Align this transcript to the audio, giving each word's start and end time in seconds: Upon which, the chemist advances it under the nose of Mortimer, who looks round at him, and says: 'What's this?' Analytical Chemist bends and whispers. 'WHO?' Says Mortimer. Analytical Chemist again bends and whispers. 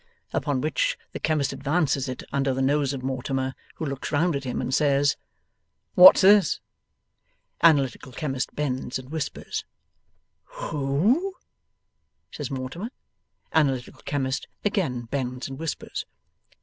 Upon 0.33 0.61
which, 0.61 0.97
the 1.11 1.19
chemist 1.19 1.53
advances 1.53 2.09
it 2.09 2.23
under 2.33 2.55
the 2.55 2.61
nose 2.63 2.91
of 2.91 3.03
Mortimer, 3.03 3.53
who 3.75 3.85
looks 3.85 4.11
round 4.11 4.35
at 4.35 4.45
him, 4.45 4.59
and 4.59 4.73
says: 4.73 5.15
'What's 5.93 6.21
this?' 6.21 6.59
Analytical 7.61 8.11
Chemist 8.11 8.55
bends 8.55 8.97
and 8.97 9.11
whispers. 9.11 9.63
'WHO?' 10.45 11.35
Says 12.31 12.49
Mortimer. 12.49 12.89
Analytical 13.53 14.01
Chemist 14.03 14.47
again 14.65 15.01
bends 15.03 15.47
and 15.47 15.59
whispers. 15.59 16.07